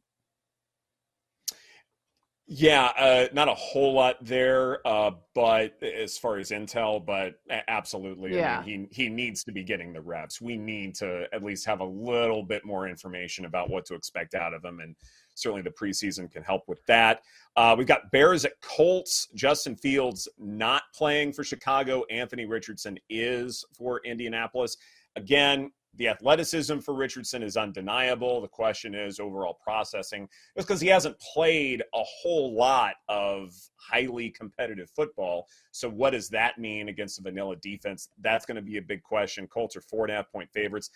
Yeah, 2.46 2.92
uh, 2.98 3.28
not 3.34 3.48
a 3.48 3.54
whole 3.54 3.94
lot 3.94 4.18
there, 4.22 4.86
uh, 4.86 5.12
but 5.34 5.82
as 5.82 6.18
far 6.18 6.38
as 6.38 6.50
intel, 6.50 7.04
but 7.04 7.36
absolutely, 7.70 8.32
I 8.44 8.66
mean, 8.66 8.90
he 8.92 9.04
he 9.04 9.10
needs 9.10 9.46
to 9.46 9.54
be 9.54 9.64
getting 9.64 9.94
the 9.94 10.02
reps. 10.02 10.42
We 10.42 10.58
need 10.58 10.94
to 10.96 11.26
at 11.32 11.42
least 11.42 11.66
have 11.66 11.80
a 11.80 11.86
little 11.86 12.44
bit 12.44 12.66
more 12.66 12.86
information 12.88 13.46
about 13.46 13.70
what 13.70 13.86
to 13.86 13.96
expect 13.96 14.36
out 14.36 14.54
of 14.54 14.64
him, 14.66 14.82
and 14.82 14.94
certainly 15.36 15.62
the 15.62 15.72
preseason 15.72 16.30
can 16.30 16.44
help 16.44 16.64
with 16.68 16.86
that. 16.86 17.22
Uh, 17.56 17.76
we've 17.78 17.88
got 17.88 18.12
Bears 18.12 18.44
at 18.44 18.60
Colts. 18.62 19.30
Justin 19.36 19.78
Fields 19.78 20.28
not 20.38 20.84
playing 20.94 21.32
for 21.32 21.46
Chicago. 21.46 22.04
Anthony 22.10 22.46
Richardson 22.46 23.00
is 23.10 23.64
for 23.72 24.02
Indianapolis. 24.04 24.76
Again, 25.16 25.72
the 25.96 26.08
athleticism 26.08 26.80
for 26.80 26.94
Richardson 26.96 27.44
is 27.44 27.56
undeniable. 27.56 28.42
The 28.42 28.48
question 28.48 28.96
is 28.96 29.20
overall 29.20 29.60
processing. 29.64 30.28
It's 30.56 30.66
because 30.66 30.82
he 30.82 30.88
hasn't 30.88 31.20
played 31.20 31.82
a 31.94 32.04
whole 32.04 32.56
lot 32.56 32.96
of 33.10 33.54
highly 33.76 34.32
competitive 34.32 34.90
football. 34.96 35.48
So, 35.72 35.90
what 35.90 36.12
does 36.12 36.30
that 36.30 36.58
mean 36.58 36.90
against 36.90 37.20
a 37.20 37.22
vanilla 37.22 37.56
defense? 37.58 38.10
That's 38.22 38.46
going 38.46 38.56
to 38.56 38.62
be 38.62 38.78
a 38.78 38.82
big 38.82 39.04
question. 39.04 39.48
Colts 39.48 39.76
are 39.76 39.82
four 39.82 40.06
and 40.06 40.12
a 40.12 40.16
half 40.16 40.32
point 40.32 40.50
favorites. 40.52 40.90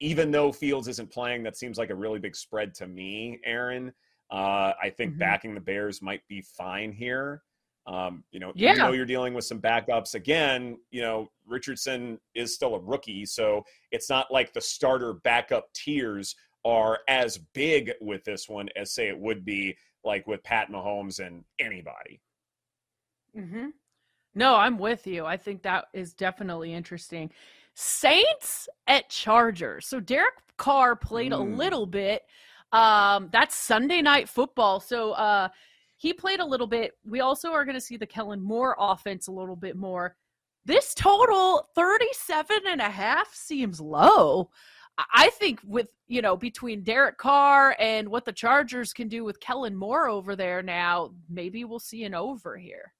Even 0.00 0.30
though 0.30 0.52
Fields 0.52 0.88
isn't 0.88 1.10
playing, 1.10 1.42
that 1.44 1.56
seems 1.56 1.78
like 1.78 1.88
a 1.90 1.94
really 1.94 2.18
big 2.18 2.36
spread 2.36 2.74
to 2.74 2.86
me, 2.86 3.40
Erin. 3.44 3.92
Uh, 4.30 4.72
I 4.82 4.92
think 4.94 5.14
Mhm. 5.14 5.18
backing 5.18 5.54
the 5.54 5.60
Bears 5.60 6.02
might 6.02 6.26
be 6.28 6.42
fine 6.42 6.92
here. 6.92 7.42
Um, 7.86 8.24
you 8.32 8.40
know, 8.40 8.52
Yeah. 8.56 8.72
even 8.72 8.82
though 8.86 8.92
you're 8.92 9.04
dealing 9.06 9.32
with 9.32 9.44
some 9.44 9.60
backups, 9.60 10.14
again, 10.14 10.78
you 10.90 11.02
know, 11.02 11.30
Richardson 11.46 12.18
is 12.34 12.52
still 12.54 12.74
a 12.74 12.80
rookie, 12.80 13.24
so 13.24 13.64
it's 13.92 14.10
not 14.10 14.32
like 14.32 14.52
the 14.52 14.60
starter 14.60 15.12
backup 15.14 15.72
tiers 15.72 16.34
are 16.64 16.98
as 17.08 17.38
big 17.38 17.92
with 18.00 18.24
this 18.24 18.48
one 18.48 18.68
as 18.74 18.92
say 18.92 19.06
it 19.08 19.16
would 19.18 19.44
be 19.44 19.76
like 20.02 20.26
with 20.26 20.42
Pat 20.42 20.68
Mahomes 20.68 21.24
and 21.24 21.44
anybody. 21.60 22.20
Mm-hmm. 23.36 23.68
No, 24.34 24.56
I'm 24.56 24.78
with 24.78 25.06
you. 25.06 25.24
I 25.24 25.36
think 25.36 25.62
that 25.62 25.86
is 25.92 26.12
definitely 26.12 26.72
interesting. 26.74 27.30
Saints 27.74 28.68
at 28.86 29.08
Chargers. 29.08 29.86
So 29.86 30.00
Derek 30.00 30.34
Carr 30.56 30.96
played 30.96 31.32
a 31.32 31.36
Mm. 31.36 31.56
little 31.56 31.86
bit. 31.86 32.24
Um, 32.72 33.28
that's 33.32 33.54
Sunday 33.54 34.02
night 34.02 34.28
football. 34.28 34.80
So 34.80 35.12
uh, 35.12 35.48
he 35.96 36.12
played 36.12 36.40
a 36.40 36.44
little 36.44 36.66
bit. 36.66 36.92
We 37.04 37.20
also 37.20 37.52
are 37.52 37.64
going 37.64 37.74
to 37.74 37.80
see 37.80 37.96
the 37.96 38.06
Kellen 38.06 38.40
Moore 38.42 38.76
offense 38.78 39.28
a 39.28 39.32
little 39.32 39.56
bit 39.56 39.76
more. 39.76 40.16
This 40.64 40.94
total 40.94 41.68
37 41.74 42.62
and 42.68 42.80
a 42.80 42.90
half 42.90 43.32
seems 43.34 43.80
low. 43.80 44.50
I- 44.98 45.30
think 45.30 45.60
with, 45.64 45.88
you 46.08 46.22
know, 46.22 46.36
between 46.36 46.82
Derek 46.82 47.18
Carr 47.18 47.76
and 47.78 48.08
what 48.08 48.24
the 48.24 48.32
Chargers 48.32 48.92
can 48.94 49.08
do 49.08 49.24
with 49.24 49.38
Kellen 49.40 49.76
Moore 49.76 50.08
over 50.08 50.34
there 50.34 50.62
now, 50.62 51.12
maybe 51.28 51.64
we'll 51.64 51.78
see 51.78 52.04
an 52.04 52.14
over 52.14 52.56
here. 52.56 52.94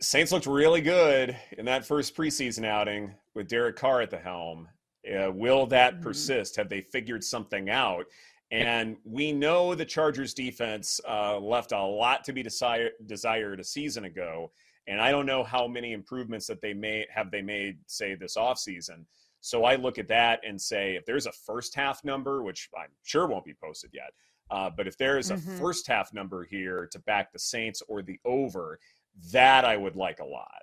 Saints 0.00 0.30
looked 0.30 0.46
really 0.46 0.80
good 0.80 1.36
in 1.58 1.64
that 1.66 1.84
first 1.84 2.16
preseason 2.16 2.64
outing 2.64 3.12
with 3.34 3.48
Derek 3.48 3.76
Carr 3.76 4.00
at 4.00 4.10
the 4.10 4.18
helm. 4.18 4.68
Uh, 5.04 5.30
will 5.32 5.66
that 5.66 5.96
Mhm. 5.96 6.02
persist? 6.02 6.54
Have 6.56 6.68
they 6.68 6.80
figured 6.80 7.24
something 7.24 7.68
out? 7.68 8.06
And 8.50 8.96
we 9.04 9.30
know 9.32 9.74
the 9.74 9.84
Chargers 9.84 10.32
defense 10.32 11.00
uh, 11.06 11.38
left 11.38 11.72
a 11.72 11.82
lot 11.82 12.24
to 12.24 12.32
be 12.32 12.42
desire, 12.42 12.90
desired 13.06 13.60
a 13.60 13.64
season 13.64 14.04
ago. 14.04 14.50
And 14.86 15.02
I 15.02 15.10
don't 15.10 15.26
know 15.26 15.44
how 15.44 15.66
many 15.68 15.92
improvements 15.92 16.46
that 16.46 16.62
they 16.62 16.72
may 16.72 17.06
have 17.14 17.30
they 17.30 17.42
made, 17.42 17.78
say, 17.86 18.14
this 18.14 18.36
offseason. 18.38 19.04
So 19.40 19.64
I 19.64 19.76
look 19.76 19.98
at 19.98 20.08
that 20.08 20.40
and 20.46 20.60
say, 20.60 20.96
if 20.96 21.04
there's 21.04 21.26
a 21.26 21.32
first 21.32 21.74
half 21.74 22.02
number, 22.04 22.42
which 22.42 22.70
I'm 22.76 22.90
sure 23.02 23.26
won't 23.26 23.44
be 23.44 23.54
posted 23.54 23.90
yet, 23.92 24.12
uh, 24.50 24.70
but 24.74 24.86
if 24.86 24.96
there 24.96 25.18
is 25.18 25.30
a 25.30 25.34
Mhm. 25.34 25.58
first 25.58 25.86
half 25.86 26.14
number 26.14 26.42
here 26.44 26.86
to 26.90 26.98
back 27.00 27.32
the 27.32 27.38
Saints 27.38 27.82
or 27.86 28.00
the 28.00 28.18
over, 28.24 28.80
that 29.30 29.66
I 29.66 29.76
would 29.76 29.94
like 29.94 30.20
a 30.20 30.24
lot. 30.24 30.62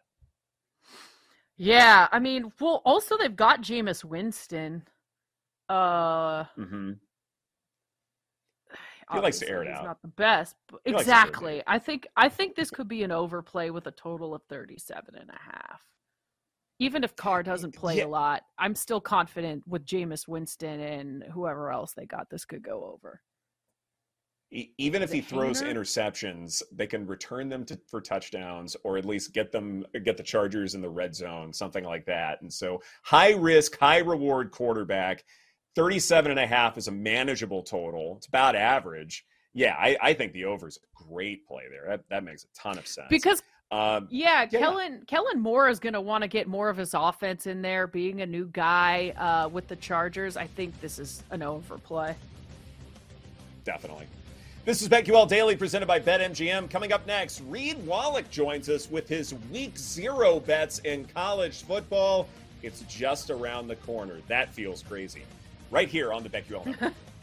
Yeah, 1.57 2.07
I 2.11 2.19
mean, 2.19 2.51
well, 2.59 2.81
also 2.83 3.17
they've 3.17 3.35
got 3.35 3.61
Jameis 3.61 4.03
Winston. 4.03 4.87
Uh, 5.69 6.45
Mm-hmm. 6.57 6.93
He 9.13 9.19
likes 9.19 9.39
to 9.39 9.49
air 9.49 9.61
it 9.61 9.67
he's 9.67 9.77
out. 9.77 9.83
Not 9.85 10.01
the 10.01 10.07
best, 10.07 10.55
but 10.67 10.81
He 10.83 10.91
likes 10.91 11.05
to 11.05 11.11
throw 11.11 11.19
it 11.19 11.21
exactly. 11.27 11.63
I 11.67 11.79
think 11.79 12.07
I 12.15 12.29
think 12.29 12.55
this 12.55 12.71
could 12.71 12.87
be 12.87 13.03
an 13.03 13.11
overplay 13.11 13.69
with 13.69 13.85
a 13.87 13.91
total 13.91 14.33
of 14.33 14.41
37 14.49 15.15
and 15.15 15.29
a 15.29 15.39
half. 15.39 15.81
Even 16.79 17.03
if 17.03 17.15
Carr 17.15 17.43
doesn't 17.43 17.75
play 17.75 17.97
Yeah. 17.99 18.05
a 18.05 18.07
lot, 18.07 18.43
I'm 18.57 18.75
still 18.75 18.99
confident 18.99 19.63
with 19.67 19.85
Jameis 19.85 20.27
Winston 20.27 20.79
and 20.79 21.23
whoever 21.31 21.71
else 21.71 21.93
they 21.93 22.05
got. 22.05 22.29
This 22.29 22.45
could 22.45 22.63
go 22.63 22.91
over. 22.93 23.21
Even 24.77 25.01
if 25.01 25.11
he 25.11 25.21
throws 25.21 25.61
interceptions, 25.61 26.61
they 26.71 26.87
can 26.87 27.05
return 27.05 27.49
them 27.49 27.65
to, 27.65 27.79
for 27.87 27.99
touchdowns 27.99 28.75
or 28.83 28.97
at 28.97 29.05
least 29.05 29.33
get 29.33 29.51
them 29.51 29.85
get 30.03 30.17
the 30.17 30.23
Chargers 30.23 30.75
in 30.75 30.81
the 30.81 30.89
red 30.89 31.13
zone, 31.15 31.51
something 31.51 31.83
like 31.83 32.05
that. 32.05 32.41
And 32.41 32.51
so 32.51 32.81
high 33.03 33.33
risk, 33.33 33.77
high 33.77 33.97
reward 33.99 34.51
quarterback, 34.51 35.23
37 35.75 36.31
and 36.31 36.39
a 36.39 36.47
half 36.47 36.77
is 36.77 36.87
a 36.87 36.91
manageable 36.91 37.61
total. 37.61 38.15
It's 38.17 38.27
about 38.27 38.55
average. 38.55 39.25
Yeah, 39.53 39.75
I, 39.77 39.97
I 40.01 40.13
think 40.13 40.33
the 40.33 40.45
over 40.45 40.67
is 40.67 40.77
a 40.77 41.03
great 41.09 41.45
play 41.47 41.63
there. 41.69 41.85
That, 41.87 42.03
that 42.09 42.23
makes 42.23 42.43
a 42.43 42.47
ton 42.59 42.77
of 42.77 42.87
sense. 42.87 43.07
Because 43.09 43.41
Um, 43.71 44.07
yeah, 44.11 44.47
yeah. 44.49 44.59
Kellen 44.59 45.03
Kellen 45.07 45.41
Moore 45.41 45.69
is 45.69 45.79
going 45.79 45.93
to 45.93 46.01
want 46.01 46.21
to 46.21 46.27
get 46.27 46.47
more 46.47 46.69
of 46.69 46.77
his 46.77 46.93
offense 46.93 47.47
in 47.47 47.61
there. 47.61 47.87
Being 47.87 48.21
a 48.21 48.25
new 48.25 48.45
guy 48.51 49.13
uh, 49.17 49.49
with 49.49 49.67
the 49.67 49.75
Chargers, 49.75 50.37
I 50.37 50.47
think 50.47 50.79
this 50.81 50.99
is 50.99 51.23
an 51.31 51.41
overplay. 51.41 52.15
Definitely. 53.63 54.05
This 54.65 54.81
is 54.81 54.89
BetQL 54.89 55.27
Daily 55.27 55.55
presented 55.55 55.87
by 55.87 55.99
BetMGM. 55.99 56.69
Coming 56.69 56.91
up 56.91 57.05
next, 57.05 57.41
Reed 57.47 57.83
Wallach 57.85 58.29
joins 58.31 58.69
us 58.69 58.89
with 58.89 59.07
his 59.07 59.33
week 59.51 59.77
zero 59.77 60.39
bets 60.39 60.79
in 60.79 61.05
college 61.05 61.63
football. 61.63 62.27
It's 62.63 62.81
just 62.81 63.29
around 63.29 63.67
the 63.67 63.75
corner. 63.77 64.17
That 64.27 64.53
feels 64.53 64.81
crazy. 64.83 65.23
Right 65.71 65.89
here 65.89 66.13
on 66.13 66.23
the 66.23 66.29
BetQL 66.29 66.65
Network. 66.65 66.93